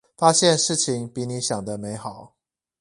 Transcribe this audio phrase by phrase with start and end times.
[0.17, 2.33] 發現事情比你想的美好